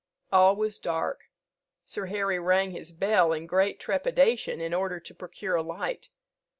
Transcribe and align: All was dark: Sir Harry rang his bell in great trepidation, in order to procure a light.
All 0.31 0.55
was 0.55 0.79
dark: 0.79 1.25
Sir 1.85 2.07
Harry 2.07 2.39
rang 2.39 2.71
his 2.71 2.91
bell 2.91 3.31
in 3.33 3.45
great 3.45 3.79
trepidation, 3.79 4.59
in 4.59 4.73
order 4.73 4.99
to 4.99 5.13
procure 5.13 5.53
a 5.57 5.61
light. 5.61 6.09